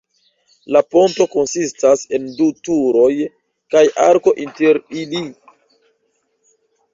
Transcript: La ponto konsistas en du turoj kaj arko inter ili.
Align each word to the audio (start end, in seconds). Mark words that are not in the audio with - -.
La 0.75 0.79
ponto 0.93 1.27
konsistas 1.33 2.01
en 2.17 2.25
du 2.37 2.47
turoj 2.69 3.11
kaj 3.75 3.85
arko 4.07 4.35
inter 4.47 4.81
ili. 5.03 5.23